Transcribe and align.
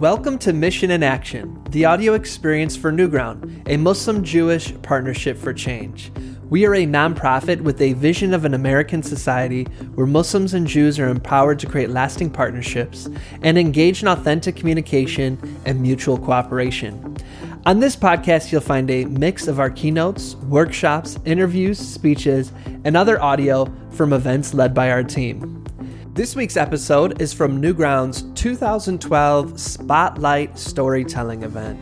Welcome 0.00 0.38
to 0.38 0.54
Mission 0.54 0.92
in 0.92 1.02
Action, 1.02 1.62
the 1.68 1.84
audio 1.84 2.14
experience 2.14 2.74
for 2.74 2.90
Newground, 2.90 3.68
a 3.68 3.76
Muslim 3.76 4.24
Jewish 4.24 4.72
partnership 4.80 5.36
for 5.36 5.52
change. 5.52 6.10
We 6.48 6.64
are 6.64 6.74
a 6.74 6.86
nonprofit 6.86 7.60
with 7.60 7.82
a 7.82 7.92
vision 7.92 8.32
of 8.32 8.46
an 8.46 8.54
American 8.54 9.02
society 9.02 9.64
where 9.94 10.06
Muslims 10.06 10.54
and 10.54 10.66
Jews 10.66 10.98
are 10.98 11.08
empowered 11.08 11.58
to 11.58 11.66
create 11.66 11.90
lasting 11.90 12.30
partnerships 12.30 13.10
and 13.42 13.58
engage 13.58 14.00
in 14.00 14.08
authentic 14.08 14.56
communication 14.56 15.38
and 15.66 15.82
mutual 15.82 16.16
cooperation. 16.16 17.18
On 17.66 17.80
this 17.80 17.94
podcast, 17.94 18.50
you'll 18.50 18.62
find 18.62 18.90
a 18.90 19.04
mix 19.04 19.48
of 19.48 19.60
our 19.60 19.68
keynotes, 19.68 20.34
workshops, 20.36 21.18
interviews, 21.26 21.78
speeches, 21.78 22.52
and 22.86 22.96
other 22.96 23.20
audio 23.20 23.70
from 23.90 24.14
events 24.14 24.54
led 24.54 24.72
by 24.72 24.90
our 24.90 25.04
team. 25.04 25.59
This 26.20 26.36
week's 26.36 26.58
episode 26.58 27.22
is 27.22 27.32
from 27.32 27.62
Newground's 27.62 28.24
2012 28.38 29.58
Spotlight 29.58 30.58
Storytelling 30.58 31.44
event. 31.44 31.80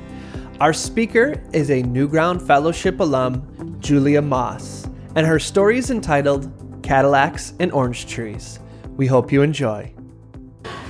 Our 0.60 0.72
speaker 0.72 1.42
is 1.52 1.70
a 1.72 1.82
Newground 1.82 2.46
Fellowship 2.46 3.00
alum, 3.00 3.76
Julia 3.80 4.22
Moss, 4.22 4.86
and 5.16 5.26
her 5.26 5.40
story 5.40 5.78
is 5.78 5.90
entitled 5.90 6.52
Cadillacs 6.84 7.54
and 7.58 7.72
Orange 7.72 8.06
Trees. 8.06 8.60
We 8.96 9.08
hope 9.08 9.32
you 9.32 9.42
enjoy. 9.42 9.92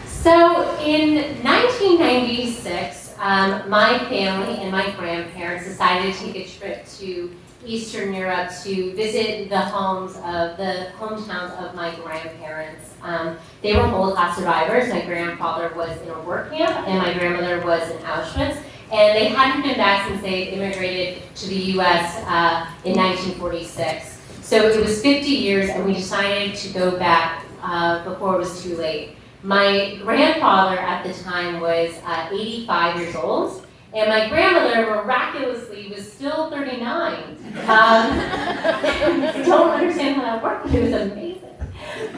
So, 0.05 0.79
in 0.81 1.43
1996, 1.43 3.15
um, 3.19 3.71
my 3.71 3.99
family 4.11 4.59
and 4.59 4.71
my 4.71 4.91
grandparents 4.91 5.65
decided 5.65 6.13
to 6.13 6.21
take 6.21 6.37
a 6.37 6.47
trip 6.47 6.78
to 6.99 7.35
Eastern 7.67 8.15
Europe 8.15 8.51
to 8.63 8.93
visit 8.95 9.49
the 9.49 9.59
homes 9.59 10.17
of 10.17 10.57
the 10.57 10.89
hometowns 10.99 11.53
of 11.63 11.75
my 11.75 11.95
grandparents. 11.97 12.95
Um, 13.03 13.37
they 13.63 13.75
were 13.75 13.83
Holocaust 13.83 14.39
survivors. 14.39 14.93
My 14.93 15.05
grandfather 15.05 15.73
was 15.75 16.01
in 16.03 16.09
a 16.09 16.21
work 16.23 16.53
camp, 16.53 16.87
and 16.87 16.99
my 16.99 17.15
grandmother 17.15 17.61
was 17.65 17.91
in 17.91 17.99
Auschwitz. 17.99 18.63
And 18.91 19.17
they 19.17 19.29
hadn't 19.29 19.63
been 19.63 19.77
back 19.77 20.09
since 20.09 20.23
they 20.23 20.45
immigrated 20.45 21.23
to 21.35 21.47
the 21.47 21.57
U.S. 21.73 22.25
Uh, 22.27 22.67
in 22.85 22.97
1946. 22.97 24.19
So 24.43 24.57
it 24.57 24.81
was 24.81 25.03
50 25.03 25.29
years, 25.29 25.69
and 25.69 25.85
we 25.85 25.93
decided 25.93 26.57
to 26.57 26.73
go 26.73 26.97
back 26.99 27.45
uh, 27.63 28.03
before 28.05 28.37
it 28.37 28.39
was 28.39 28.63
too 28.63 28.77
late. 28.77 29.17
My 29.43 29.99
grandfather 30.03 30.79
at 30.79 31.07
the 31.07 31.13
time 31.23 31.61
was 31.61 31.95
uh, 32.05 32.29
85 32.33 33.01
years 33.01 33.15
old, 33.15 33.67
and 33.95 34.09
my 34.11 34.29
grandmother 34.29 34.87
miraculously 34.87 35.89
was 35.89 36.13
still 36.13 36.51
39. 36.51 37.15
Um, 37.15 37.65
I 37.67 39.43
don't 39.47 39.71
understand 39.71 40.17
how 40.17 40.23
that 40.23 40.43
worked, 40.43 40.67
but 40.67 40.75
it 40.75 40.83
was 40.83 40.93
amazing. 40.93 41.39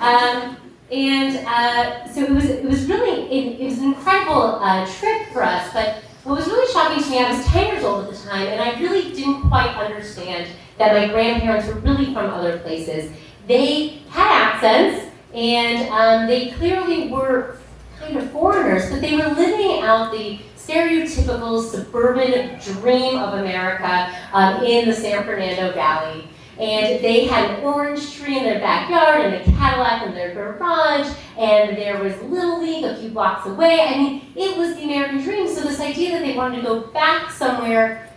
Um, 0.00 0.56
and 0.90 1.46
uh, 1.46 2.08
so 2.08 2.24
it 2.24 2.30
was, 2.30 2.44
it 2.46 2.64
was 2.64 2.86
really, 2.86 3.30
it, 3.30 3.60
it 3.60 3.64
was 3.64 3.78
an 3.78 3.84
incredible 3.84 4.58
uh, 4.60 4.84
trip 4.86 5.28
for 5.32 5.44
us, 5.44 5.72
but 5.72 6.02
what 6.24 6.36
was 6.36 6.46
really 6.48 6.70
shocking 6.72 7.02
to 7.02 7.10
me, 7.10 7.18
I 7.18 7.32
was 7.32 7.46
10 7.46 7.66
years 7.68 7.84
old 7.84 8.04
at 8.04 8.10
the 8.10 8.16
time, 8.28 8.46
and 8.48 8.60
I 8.60 8.78
really 8.80 9.12
didn't 9.12 9.48
quite 9.48 9.74
understand 9.76 10.48
that 10.78 10.94
my 10.94 11.12
grandparents 11.12 11.68
were 11.68 11.80
really 11.80 12.06
from 12.06 12.30
other 12.30 12.58
places. 12.58 13.12
They 13.46 14.00
had 14.10 14.54
accents, 14.54 15.10
and 15.32 15.88
um, 15.90 16.26
they 16.26 16.50
clearly 16.50 17.08
were 17.08 17.58
kind 18.00 18.16
of 18.16 18.30
foreigners, 18.32 18.90
but 18.90 19.00
they 19.00 19.16
were 19.16 19.28
living 19.28 19.82
out 19.82 20.12
the 20.12 20.40
stereotypical 20.66 21.62
suburban 21.62 22.58
dream 22.60 23.18
of 23.18 23.34
America 23.34 24.14
um, 24.32 24.62
in 24.64 24.88
the 24.88 24.94
San 24.94 25.24
Fernando 25.24 25.72
Valley. 25.72 26.28
And 26.58 27.02
they 27.02 27.24
had 27.24 27.50
an 27.50 27.64
orange 27.64 28.14
tree 28.14 28.36
in 28.36 28.44
their 28.44 28.60
backyard 28.60 29.24
and 29.24 29.34
a 29.34 29.44
Cadillac 29.56 30.06
in 30.06 30.14
their 30.14 30.34
garage, 30.34 31.10
and 31.38 31.74
there 31.74 32.02
was 32.02 32.20
Little 32.22 32.60
League 32.60 32.84
a 32.84 32.96
few 32.96 33.08
blocks 33.08 33.46
away. 33.46 33.80
I 33.80 33.96
mean, 33.96 34.22
it 34.36 34.58
was 34.58 34.76
the 34.76 34.84
American 34.84 35.22
dream. 35.22 35.48
So 35.48 35.62
this 35.62 35.80
idea 35.80 36.10
that 36.12 36.20
they 36.20 36.36
wanted 36.36 36.56
to 36.56 36.62
go 36.62 36.80
back 36.80 37.30
somewhere 37.30 38.10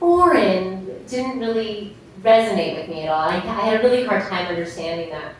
foreign 0.00 0.86
didn't 1.06 1.38
really 1.38 1.94
resonate 2.22 2.76
with 2.78 2.88
me 2.88 3.02
at 3.02 3.08
all. 3.10 3.28
I, 3.28 3.36
I 3.36 3.38
had 3.38 3.80
a 3.80 3.82
really 3.82 4.04
hard 4.04 4.22
time 4.22 4.46
understanding 4.46 5.10
that. 5.10 5.34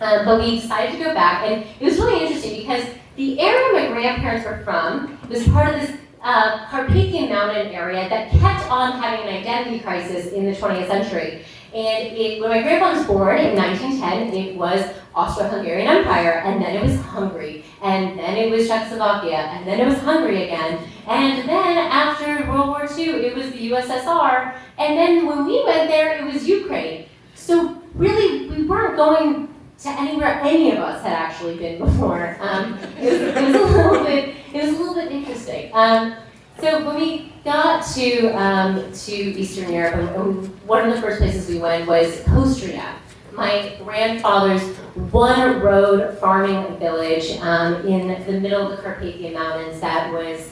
Um, 0.00 0.24
but 0.24 0.40
we 0.40 0.60
decided 0.60 0.98
to 0.98 1.04
go 1.04 1.14
back, 1.14 1.44
and 1.44 1.64
it 1.78 1.84
was 1.84 1.98
really 1.98 2.24
interesting 2.24 2.60
because 2.62 2.84
the 3.16 3.40
area 3.40 3.72
my 3.72 3.88
grandparents 3.92 4.46
were 4.46 4.62
from 4.64 5.18
was 5.28 5.46
part 5.48 5.74
of 5.74 5.80
this 5.80 5.96
uh, 6.22 6.66
Carpathian 6.68 7.28
Mountain 7.28 7.68
area 7.68 8.08
that 8.08 8.30
kept 8.30 8.70
on 8.70 8.92
having 8.92 9.28
an 9.28 9.34
identity 9.34 9.78
crisis 9.78 10.32
in 10.32 10.46
the 10.46 10.52
20th 10.52 10.88
century. 10.88 11.44
And 11.74 12.16
it, 12.16 12.40
when 12.40 12.50
my 12.50 12.62
grandpa 12.62 12.92
was 12.92 13.06
born 13.06 13.38
in 13.38 13.56
1910, 13.56 14.32
it 14.32 14.56
was 14.56 14.82
Austro-Hungarian 15.14 15.88
Empire, 15.88 16.42
and 16.44 16.62
then 16.62 16.76
it 16.76 16.82
was 16.82 16.98
Hungary, 17.00 17.64
and 17.82 18.18
then 18.18 18.36
it 18.36 18.50
was 18.50 18.66
Czechoslovakia, 18.68 19.36
and 19.36 19.66
then 19.66 19.80
it 19.80 19.86
was 19.86 19.98
Hungary 19.98 20.44
again, 20.44 20.78
and 21.06 21.48
then 21.48 21.78
after 21.78 22.48
World 22.48 22.68
War 22.68 22.88
II, 22.96 23.26
it 23.26 23.36
was 23.36 23.50
the 23.50 23.70
USSR, 23.70 24.56
and 24.78 24.98
then 24.98 25.26
when 25.26 25.46
we 25.46 25.62
went 25.64 25.88
there, 25.88 26.16
it 26.16 26.32
was 26.32 26.48
Ukraine. 26.48 27.06
So 27.34 27.82
really, 27.94 28.48
we 28.48 28.64
weren't 28.64 28.96
going 28.96 29.53
to 29.80 29.88
anywhere 29.88 30.40
any 30.42 30.72
of 30.72 30.78
us 30.78 31.02
had 31.02 31.12
actually 31.12 31.56
been 31.56 31.78
before. 31.78 32.36
Um, 32.40 32.78
it, 32.98 33.04
was, 33.04 33.20
it, 33.20 33.34
was, 33.34 33.54
a 33.54 33.76
little 33.76 34.04
bit, 34.04 34.34
it 34.52 34.64
was 34.64 34.74
a 34.74 34.78
little 34.78 34.94
bit 34.94 35.12
interesting. 35.12 35.70
Um, 35.74 36.16
so 36.60 36.86
when 36.86 36.96
we 36.96 37.32
got 37.44 37.84
to 37.94 38.28
um, 38.38 38.92
to 38.92 39.12
Eastern 39.12 39.72
Europe, 39.72 40.16
one 40.64 40.88
of 40.88 40.94
the 40.94 41.02
first 41.02 41.18
places 41.18 41.48
we 41.48 41.58
went 41.58 41.88
was 41.88 42.20
Kostria, 42.20 42.94
my 43.32 43.76
grandfather's 43.82 44.62
one 45.10 45.60
road 45.60 46.16
farming 46.18 46.78
village 46.78 47.38
um, 47.40 47.84
in 47.86 48.08
the 48.26 48.40
middle 48.40 48.70
of 48.70 48.76
the 48.76 48.82
Carpathian 48.82 49.34
Mountains 49.34 49.80
that 49.80 50.12
was 50.12 50.50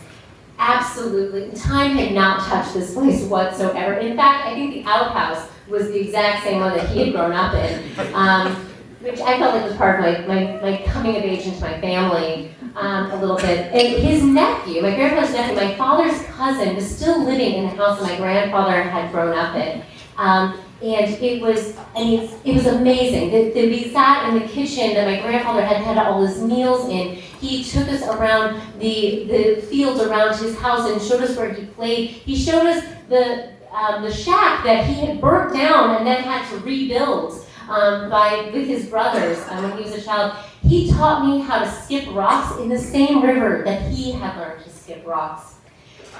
absolutely, 0.58 1.50
time 1.58 1.96
had 1.96 2.12
not 2.12 2.46
touched 2.48 2.74
this 2.74 2.94
place 2.94 3.22
whatsoever. 3.24 3.94
In 3.94 4.16
fact, 4.16 4.46
I 4.46 4.54
think 4.54 4.74
the 4.74 4.84
outhouse 4.84 5.48
was 5.68 5.88
the 5.88 6.00
exact 6.00 6.44
same 6.44 6.60
one 6.60 6.76
that 6.76 6.88
he 6.88 7.04
had 7.04 7.12
grown 7.12 7.32
up 7.32 7.54
in. 7.54 8.14
Which 9.02 9.20
I 9.20 9.36
felt 9.38 9.56
like 9.56 9.64
was 9.64 9.76
part 9.76 9.98
of 9.98 10.26
my, 10.28 10.34
my, 10.34 10.60
my 10.60 10.82
coming 10.86 11.16
of 11.16 11.24
age 11.24 11.44
into 11.44 11.60
my 11.60 11.80
family 11.80 12.54
um, 12.76 13.10
a 13.10 13.16
little 13.20 13.36
bit. 13.36 13.72
And 13.72 14.02
his 14.02 14.22
nephew, 14.22 14.80
my 14.80 14.94
grandfather's 14.94 15.34
nephew, 15.34 15.56
my 15.56 15.74
father's 15.74 16.22
cousin, 16.26 16.76
was 16.76 16.88
still 16.88 17.24
living 17.24 17.54
in 17.54 17.64
the 17.64 17.70
house 17.70 17.98
that 17.98 18.08
my 18.08 18.16
grandfather 18.16 18.82
had 18.82 19.10
grown 19.10 19.36
up 19.36 19.56
in. 19.56 19.82
Um, 20.16 20.60
and 20.82 21.10
it 21.22 21.40
was, 21.40 21.76
I 21.94 22.00
mean, 22.00 22.30
it 22.44 22.54
was 22.54 22.66
amazing. 22.66 23.30
The, 23.30 23.50
the, 23.52 23.68
we 23.68 23.90
sat 23.92 24.28
in 24.28 24.40
the 24.40 24.48
kitchen 24.48 24.94
that 24.94 25.06
my 25.06 25.20
grandfather 25.20 25.64
had 25.64 25.78
had 25.78 25.98
all 25.98 26.24
his 26.24 26.40
meals 26.40 26.88
in. 26.88 27.16
He 27.40 27.62
took 27.64 27.88
us 27.88 28.02
around 28.02 28.60
the, 28.78 29.24
the 29.24 29.62
fields 29.62 30.00
around 30.00 30.36
his 30.36 30.56
house 30.58 30.90
and 30.90 31.00
showed 31.00 31.22
us 31.22 31.36
where 31.36 31.52
he 31.52 31.66
played. 31.66 32.08
He 32.08 32.36
showed 32.36 32.66
us 32.66 32.84
the, 33.08 33.52
um, 33.72 34.02
the 34.02 34.12
shack 34.12 34.64
that 34.64 34.86
he 34.86 34.94
had 34.94 35.20
burnt 35.20 35.54
down 35.54 35.96
and 35.96 36.06
then 36.06 36.22
had 36.22 36.48
to 36.50 36.58
rebuild 36.64 37.46
um, 37.68 38.10
by 38.10 38.50
with 38.52 38.66
his 38.66 38.86
brothers 38.86 39.38
um, 39.48 39.64
when 39.64 39.78
he 39.78 39.84
was 39.84 39.94
a 39.94 40.02
child. 40.02 40.36
He 40.62 40.90
taught 40.90 41.26
me 41.26 41.40
how 41.40 41.58
to 41.58 41.70
skip 41.70 42.06
rocks 42.14 42.58
in 42.60 42.68
the 42.68 42.78
same 42.78 43.22
river 43.22 43.62
that 43.64 43.90
he 43.90 44.12
had 44.12 44.36
learned 44.36 44.64
to 44.64 44.70
skip 44.70 45.06
rocks. 45.06 45.56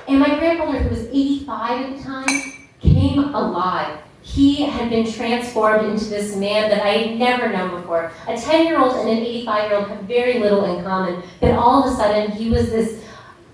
And 0.09 0.19
my 0.19 0.39
grandfather, 0.39 0.79
who 0.79 0.89
was 0.89 1.07
85 1.07 1.81
at 1.81 1.97
the 1.97 2.03
time, 2.03 2.53
came 2.81 3.35
alive. 3.35 3.99
He 4.23 4.63
had 4.63 4.89
been 4.89 5.11
transformed 5.11 5.91
into 5.91 6.05
this 6.07 6.37
man 6.37 6.71
that 6.71 6.85
I 6.85 6.91
had 6.91 7.19
never 7.19 7.49
known 7.53 7.81
before. 7.81 8.13
A 8.29 8.37
10 8.37 8.67
year 8.67 8.81
old 8.81 8.95
and 8.95 9.09
an 9.09 9.19
85 9.19 9.71
year 9.71 9.79
old 9.79 9.89
have 9.89 10.03
very 10.05 10.39
little 10.39 10.65
in 10.77 10.85
common, 10.85 11.23
but 11.41 11.53
all 11.53 11.85
of 11.85 11.93
a 11.93 11.97
sudden 11.97 12.31
he 12.31 12.49
was 12.49 12.71
this 12.71 13.03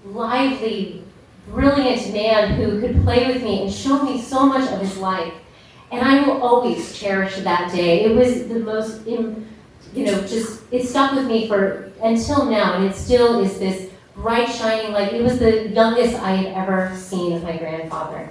lively, 0.05 1.05
brilliant 1.49 2.13
man 2.13 2.55
who 2.55 2.81
could 2.81 3.03
play 3.03 3.27
with 3.27 3.43
me 3.43 3.63
and 3.63 3.73
show 3.73 4.03
me 4.03 4.21
so 4.21 4.47
much 4.47 4.71
of 4.71 4.81
his 4.81 4.97
life. 4.99 5.33
And 5.91 6.03
I 6.03 6.27
will 6.27 6.43
always 6.43 6.99
cherish 6.99 7.37
that 7.37 7.73
day. 7.73 8.05
It 8.05 8.15
was 8.15 8.47
the 8.49 8.59
most, 8.59 9.07
you 9.07 9.47
know, 9.95 10.21
just, 10.27 10.63
it 10.71 10.87
stuck 10.87 11.15
with 11.15 11.27
me 11.27 11.49
for 11.49 11.91
until 12.03 12.45
now, 12.45 12.75
and 12.75 12.85
it 12.85 12.95
still 12.95 13.41
is 13.43 13.59
this 13.59 13.91
bright, 14.15 14.49
shining 14.49 14.93
light. 14.93 15.13
It 15.13 15.23
was 15.23 15.39
the 15.39 15.69
youngest 15.69 16.17
I 16.17 16.33
had 16.33 16.47
ever 16.55 16.95
seen 16.97 17.33
of 17.33 17.43
my 17.43 17.57
grandfather. 17.57 18.31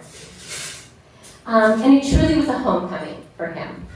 Um, 1.45 1.81
and 1.81 1.94
it 1.94 2.09
truly 2.09 2.36
was 2.36 2.48
a 2.50 2.57
homecoming 2.59 3.25
for 3.38 3.48
him. 3.48 3.88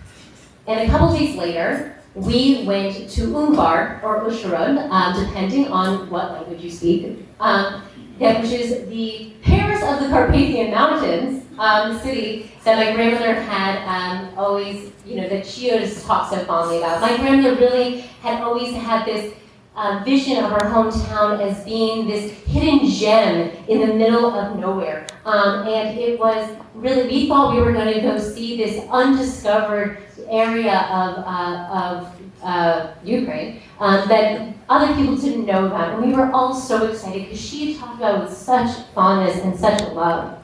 And 0.67 0.79
a 0.79 0.91
couple 0.91 1.15
days 1.17 1.35
later, 1.35 1.97
we 2.15 2.63
went 2.65 3.09
to 3.11 3.21
Ungvar, 3.27 4.01
or 4.03 4.21
Uzhhorod, 4.21 4.89
um, 4.89 5.25
depending 5.25 5.67
on 5.67 6.09
what 6.09 6.31
language 6.31 6.61
you 6.61 6.69
speak, 6.69 7.25
um, 7.39 7.83
which 8.21 8.51
is 8.51 8.87
the 8.87 9.33
Paris 9.41 9.81
of 9.83 9.99
the 9.99 10.09
Carpathian 10.09 10.69
Mountains, 10.69 11.43
um, 11.57 11.99
city 11.99 12.51
that 12.63 12.77
my 12.77 12.93
grandmother 12.93 13.33
had 13.33 13.81
um, 13.87 14.37
always, 14.37 14.91
you 15.05 15.15
know, 15.15 15.27
that 15.27 15.45
she 15.45 15.71
always 15.71 16.03
talked 16.03 16.31
so 16.31 16.43
fondly 16.45 16.77
about. 16.77 17.01
My 17.01 17.17
grandmother 17.17 17.55
really 17.55 18.01
had 18.21 18.41
always 18.43 18.75
had 18.75 19.07
this 19.07 19.33
uh, 19.75 20.03
vision 20.05 20.43
of 20.43 20.51
our 20.51 20.59
hometown 20.59 21.39
as 21.41 21.63
being 21.63 22.07
this 22.07 22.31
hidden 22.45 22.87
gem 22.87 23.51
in 23.67 23.79
the 23.79 23.93
middle 23.93 24.27
of 24.27 24.59
nowhere. 24.59 25.07
Um, 25.25 25.67
and 25.67 25.97
it 25.97 26.19
was 26.19 26.47
really, 26.75 27.07
we 27.07 27.27
thought 27.27 27.55
we 27.55 27.61
were 27.61 27.73
going 27.73 27.91
to 27.91 28.01
go 28.01 28.19
see 28.19 28.57
this 28.57 28.85
undiscovered 28.91 29.97
area 30.29 30.77
of, 30.91 31.23
uh, 31.25 31.69
of 31.73 32.20
uh, 32.43 32.93
Ukraine 33.03 33.61
um, 33.79 34.07
that 34.07 34.53
other 34.69 34.95
people 34.95 35.15
didn't 35.15 35.45
know 35.45 35.67
about. 35.67 35.95
And 35.95 36.05
we 36.05 36.13
were 36.13 36.31
all 36.31 36.53
so 36.53 36.87
excited 36.87 37.23
because 37.23 37.41
she 37.41 37.77
talked 37.77 37.97
about 37.97 38.23
with 38.23 38.37
such 38.37 38.85
fondness 38.93 39.41
and 39.43 39.57
such 39.57 39.81
love. 39.93 40.37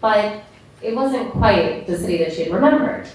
But 0.00 0.42
it 0.80 0.94
wasn't 0.94 1.30
quite 1.32 1.86
the 1.86 1.96
city 1.96 2.18
that 2.18 2.32
she 2.32 2.44
had 2.44 2.52
remembered. 2.52 3.08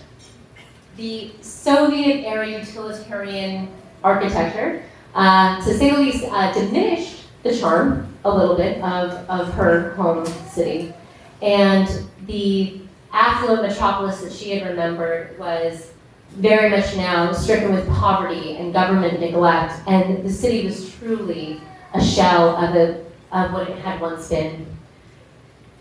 The 0.98 1.32
Soviet 1.42 2.26
era 2.26 2.48
utilitarian 2.48 3.70
architecture, 4.04 4.84
uh, 5.16 5.64
to 5.64 5.74
say 5.78 5.92
the 5.92 5.98
least, 5.98 6.26
uh, 6.26 6.54
diminished 6.54 7.24
the 7.44 7.58
charm 7.58 8.14
a 8.26 8.36
little 8.36 8.56
bit 8.56 8.82
of, 8.82 9.12
of 9.30 9.54
her 9.54 9.94
home 9.96 10.26
city. 10.26 10.94
And 11.42 11.90
the 12.28 12.82
affluent 13.12 13.62
metropolis 13.62 14.22
that 14.22 14.34
she 14.34 14.52
had 14.52 14.68
remembered 14.68 15.38
was 15.40 15.93
very 16.36 16.70
much 16.70 16.96
now 16.96 17.32
stricken 17.32 17.74
with 17.74 17.88
poverty 17.90 18.58
and 18.58 18.74
government 18.74 19.20
neglect, 19.20 19.82
and 19.88 20.24
the 20.24 20.32
city 20.32 20.66
was 20.66 20.94
truly 20.96 21.62
a 21.94 22.04
shell 22.04 22.56
of, 22.56 22.74
the, 22.74 23.06
of 23.32 23.54
what 23.54 23.70
it 23.70 23.78
had 23.78 24.02
once 24.02 24.30
been. 24.30 24.66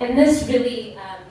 And 0.01 0.19
this 0.19 0.47
really 0.49 0.97
um, 0.97 1.23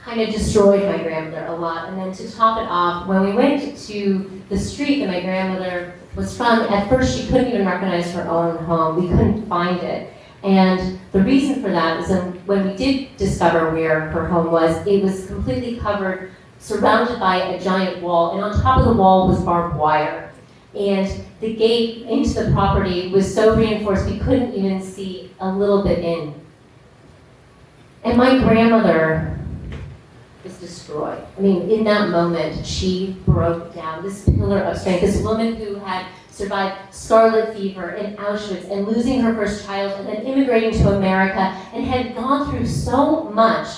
kind 0.00 0.20
of 0.20 0.30
destroyed 0.30 0.84
my 0.84 1.02
grandmother 1.02 1.46
a 1.46 1.56
lot. 1.56 1.88
And 1.88 1.98
then 1.98 2.12
to 2.12 2.30
top 2.30 2.58
it 2.58 2.68
off, 2.68 3.08
when 3.08 3.22
we 3.22 3.32
went 3.32 3.76
to 3.86 4.42
the 4.48 4.58
street 4.58 5.00
that 5.00 5.08
my 5.08 5.20
grandmother 5.20 5.94
was 6.14 6.36
from, 6.36 6.60
at 6.60 6.88
first 6.88 7.18
she 7.18 7.26
couldn't 7.28 7.48
even 7.48 7.66
recognize 7.66 8.12
her 8.12 8.28
own 8.28 8.56
home. 8.64 9.00
We 9.00 9.08
couldn't 9.08 9.46
find 9.48 9.80
it. 9.80 10.12
And 10.42 10.98
the 11.12 11.20
reason 11.20 11.62
for 11.62 11.70
that 11.70 12.00
is 12.00 12.10
when 12.46 12.68
we 12.68 12.76
did 12.76 13.16
discover 13.16 13.70
where 13.70 14.00
her 14.00 14.26
home 14.26 14.50
was, 14.50 14.86
it 14.86 15.02
was 15.02 15.26
completely 15.26 15.78
covered, 15.78 16.32
surrounded 16.62 17.18
by 17.18 17.36
a 17.38 17.60
giant 17.60 18.00
wall, 18.00 18.32
and 18.32 18.44
on 18.44 18.62
top 18.62 18.78
of 18.78 18.84
the 18.86 18.92
wall 18.92 19.28
was 19.28 19.42
barbed 19.42 19.76
wire. 19.76 20.32
And 20.74 21.12
the 21.40 21.54
gate 21.54 22.06
into 22.06 22.44
the 22.44 22.52
property 22.52 23.08
was 23.08 23.32
so 23.34 23.56
reinforced 23.56 24.06
we 24.06 24.18
couldn't 24.20 24.54
even 24.54 24.80
see 24.80 25.32
a 25.40 25.50
little 25.50 25.82
bit 25.82 25.98
in. 25.98 26.34
And 28.04 28.16
my 28.16 28.38
grandmother 28.38 29.38
was 30.44 30.56
destroyed. 30.58 31.22
I 31.36 31.40
mean, 31.40 31.68
in 31.68 31.84
that 31.84 32.10
moment, 32.10 32.64
she 32.64 33.16
broke 33.26 33.74
down. 33.74 34.02
This 34.02 34.24
pillar 34.24 34.60
of 34.60 34.78
strength, 34.78 35.02
this 35.02 35.20
woman 35.20 35.56
who 35.56 35.74
had 35.74 36.06
survived 36.30 36.94
scarlet 36.94 37.54
fever 37.56 37.88
and 37.90 38.16
Auschwitz 38.18 38.70
and 38.70 38.86
losing 38.86 39.20
her 39.20 39.34
first 39.34 39.66
child 39.66 39.92
and 39.98 40.08
then 40.08 40.24
immigrating 40.24 40.72
to 40.80 40.90
America 40.90 41.40
and 41.74 41.84
had 41.84 42.14
gone 42.14 42.50
through 42.50 42.66
so 42.66 43.24
much 43.24 43.68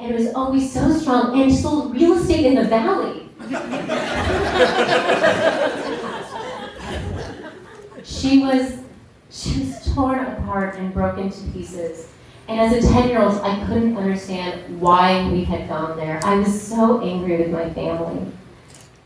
and 0.00 0.12
it 0.12 0.18
was 0.18 0.32
always 0.34 0.72
so 0.72 0.90
strong 0.92 1.40
and 1.40 1.54
sold 1.54 1.94
real 1.94 2.14
estate 2.14 2.46
in 2.46 2.54
the 2.54 2.64
valley. 2.64 3.28
she 8.02 8.38
was 8.38 8.78
she 9.28 9.60
was 9.60 9.94
torn 9.94 10.24
apart 10.24 10.76
and 10.76 10.92
broken 10.92 11.30
to 11.30 11.40
pieces. 11.52 12.08
And 12.48 12.58
as 12.58 12.84
a 12.84 12.88
10 12.88 13.10
year 13.10 13.22
old, 13.22 13.40
I 13.42 13.64
couldn't 13.66 13.96
understand 13.96 14.80
why 14.80 15.30
we 15.30 15.44
had 15.44 15.68
gone 15.68 15.96
there. 15.96 16.18
I 16.24 16.36
was 16.36 16.60
so 16.60 17.00
angry 17.00 17.36
with 17.36 17.50
my 17.50 17.72
family. 17.72 18.32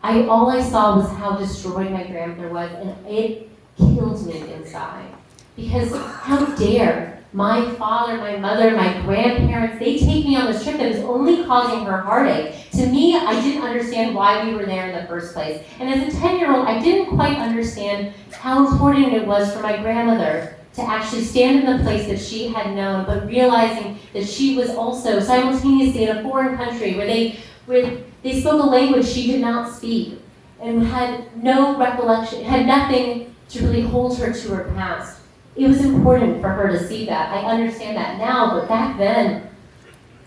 I 0.03 0.25
all 0.27 0.49
I 0.49 0.63
saw 0.63 0.97
was 0.97 1.11
how 1.11 1.37
destroyed 1.37 1.91
my 1.91 2.05
grandmother 2.05 2.51
was, 2.51 2.71
and 2.73 3.07
it 3.07 3.51
killed 3.77 4.27
me 4.27 4.53
inside. 4.53 5.09
Because 5.57 5.95
how 6.21 6.47
dare 6.57 7.14
my 7.35 7.69
father, 7.75 8.17
my 8.19 8.37
mother, 8.37 8.77
my 8.77 9.01
grandparents, 9.01 9.81
they 9.81 9.99
take 9.99 10.25
me 10.25 10.37
on 10.37 10.47
this 10.47 10.63
trip 10.63 10.77
that 10.77 10.87
is 10.87 11.03
only 11.03 11.45
causing 11.45 11.85
her 11.85 12.01
heartache. 12.01 12.55
To 12.71 12.87
me, 12.87 13.17
I 13.17 13.41
didn't 13.43 13.65
understand 13.65 14.15
why 14.15 14.45
we 14.45 14.55
were 14.55 14.65
there 14.65 14.89
in 14.89 14.95
the 14.95 15.09
first 15.09 15.35
place. 15.35 15.67
And 15.81 15.93
as 15.93 16.15
a 16.15 16.17
10 16.17 16.39
year 16.39 16.55
old, 16.55 16.65
I 16.69 16.81
didn't 16.81 17.17
quite 17.17 17.37
understand 17.39 18.15
how 18.31 18.65
important 18.65 19.15
it 19.15 19.27
was 19.27 19.53
for 19.53 19.61
my 19.61 19.77
grandmother 19.79 20.57
to 20.75 20.83
actually 20.83 21.25
stand 21.25 21.65
in 21.65 21.77
the 21.77 21.83
place 21.83 22.07
that 22.07 22.21
she 22.21 22.47
had 22.49 22.73
known, 22.77 23.05
but 23.05 23.27
realizing 23.27 23.99
that 24.13 24.29
she 24.29 24.55
was 24.57 24.71
also 24.71 25.19
simultaneously 25.19 26.05
in 26.05 26.17
a 26.17 26.23
foreign 26.23 26.57
country 26.57 26.95
where 26.95 27.07
they 27.07 27.41
where 27.67 27.99
they 28.23 28.41
spoke 28.41 28.63
a 28.63 28.67
language 28.67 29.07
she 29.07 29.27
did 29.27 29.41
not 29.41 29.75
speak 29.75 30.21
and 30.61 30.87
had 30.87 31.43
no 31.43 31.77
recollection, 31.79 32.45
had 32.45 32.65
nothing 32.65 33.35
to 33.49 33.65
really 33.65 33.81
hold 33.81 34.17
her 34.19 34.33
to 34.33 34.49
her 34.55 34.73
past. 34.75 35.24
It 35.57 35.69
was 35.69 35.85
important 35.85 36.41
for 36.41 36.49
her 36.49 36.69
to 36.71 36.89
see 36.89 37.07
that. 37.07 37.33
I 37.33 37.49
understand 37.51 37.97
that 37.97 38.19
now, 38.19 38.51
but 38.51 38.69
back 38.69 38.99
then, 38.99 39.49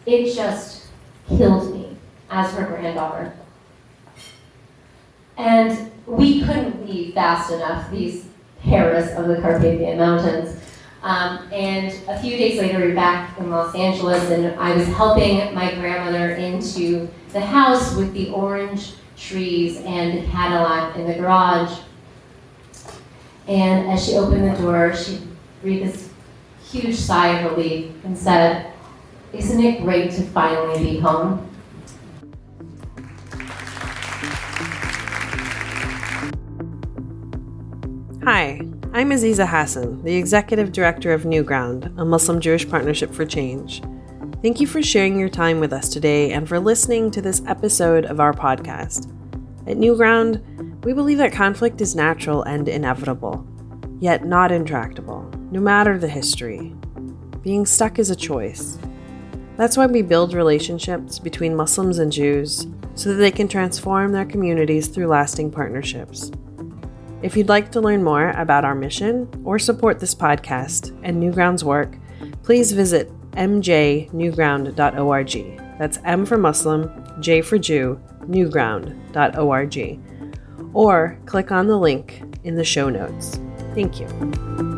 it 0.06 0.34
just 0.34 0.88
killed 1.28 1.74
me 1.74 1.98
as 2.30 2.54
her 2.54 2.66
granddaughter. 2.66 3.34
And 5.38 5.92
we 6.06 6.42
couldn't 6.42 6.88
leave 6.88 7.14
fast 7.14 7.52
enough, 7.52 7.92
these 7.92 8.28
Paris 8.62 9.12
of 9.18 9.28
the 9.28 9.42
Carpathian 9.42 9.98
Mountains. 9.98 10.60
Um, 11.04 11.48
and 11.52 11.94
a 12.08 12.20
few 12.20 12.38
days 12.38 12.60
later, 12.60 12.80
we 12.80 12.88
were 12.88 12.96
back 12.96 13.38
in 13.38 13.50
Los 13.50 13.76
Angeles, 13.76 14.30
and 14.32 14.60
I 14.60 14.76
was 14.76 14.88
helping 14.88 15.54
my 15.54 15.74
grandmother 15.76 16.32
into 16.32 17.08
the 17.34 17.42
house 17.42 17.96
with 17.96 18.14
the 18.14 18.30
orange 18.30 18.94
trees 19.16 19.78
and 19.82 20.18
the 20.18 20.32
Cadillac 20.32 20.96
in 20.96 21.06
the 21.06 21.14
garage. 21.14 21.80
And 23.48 23.90
as 23.90 24.06
she 24.06 24.16
opened 24.16 24.54
the 24.54 24.62
door, 24.62 24.94
she 24.94 25.22
breathed 25.62 25.86
this 25.86 26.10
huge 26.70 26.96
sigh 26.96 27.40
of 27.40 27.52
relief 27.52 27.94
and 28.04 28.18
said, 28.18 28.74
Isn't 29.32 29.64
it 29.64 29.84
great 29.84 30.12
to 30.12 30.24
finally 30.24 30.84
be 30.84 31.00
home? 31.00 31.50
Hi, 38.26 38.60
I'm 38.92 39.12
Aziza 39.12 39.48
Hasan, 39.48 40.04
the 40.04 40.18
Executive 40.18 40.74
Director 40.74 41.14
of 41.14 41.24
Newground, 41.24 41.98
a 41.98 42.04
Muslim 42.04 42.42
Jewish 42.42 42.70
Partnership 42.70 43.14
for 43.14 43.26
Change. 43.26 43.82
Thank 44.42 44.60
you 44.60 44.68
for 44.68 44.84
sharing 44.84 45.18
your 45.18 45.30
time 45.30 45.62
with 45.62 45.72
us 45.72 45.88
today 45.88 46.34
and 46.34 46.50
for 46.50 46.60
listening 46.60 47.12
to 47.12 47.22
this 47.22 47.42
episode 47.48 48.04
of 48.04 48.20
our 48.20 48.34
podcast. 48.34 49.10
At 49.66 49.78
Newground, 49.78 50.42
we 50.88 50.94
believe 50.94 51.18
that 51.18 51.34
conflict 51.34 51.82
is 51.82 51.98
natural 51.98 52.44
and 52.44 52.70
inevitable, 52.70 53.46
yet 54.00 54.26
not 54.26 54.54
intractable, 54.54 55.30
no 55.52 55.60
matter 55.60 55.98
the 55.98 56.08
history. 56.08 56.74
Being 57.42 57.66
stuck 57.66 58.00
is 58.00 58.10
a 58.10 58.16
choice. 58.16 58.78
That's 59.58 59.76
why 59.76 59.88
we 59.88 60.02
build 60.02 60.34
relationships 60.34 61.20
between 61.20 61.58
Muslims 61.58 62.00
and 62.00 62.10
Jews 62.10 62.68
so 62.96 63.10
that 63.10 63.16
they 63.16 63.32
can 63.32 63.50
transform 63.50 64.14
their 64.14 64.24
communities 64.24 64.88
through 64.88 65.08
lasting 65.08 65.52
partnerships. 65.52 66.32
If 67.22 67.36
you'd 67.36 67.50
like 67.50 67.70
to 67.74 67.82
learn 67.82 68.02
more 68.02 68.30
about 68.30 68.64
our 68.64 68.74
mission 68.74 69.30
or 69.44 69.60
support 69.60 70.00
this 70.00 70.16
podcast 70.16 70.98
and 71.04 71.22
Newground's 71.22 71.66
work, 71.66 71.98
please 72.44 72.72
visit 72.72 73.12
mjnewground.org. 73.32 75.80
That's 75.80 76.00
M 76.06 76.26
for 76.26 76.38
Muslim, 76.38 76.90
J 77.20 77.42
for 77.42 77.58
Jew, 77.58 78.00
newground.org. 78.22 80.00
Or 80.78 81.18
click 81.26 81.52
on 81.52 81.66
the 81.66 81.76
link 81.76 82.22
in 82.44 82.54
the 82.54 82.64
show 82.64 82.88
notes. 82.88 83.40
Thank 83.74 84.00
you. 84.00 84.77